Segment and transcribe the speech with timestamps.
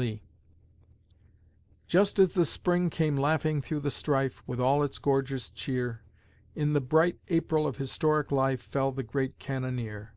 [0.00, 0.22] LEE
[1.86, 6.00] Just as the Spring came laughing through the strife, With all its gorgeous cheer;
[6.54, 10.14] In the bright April of historic life, Fell the great cannoneer....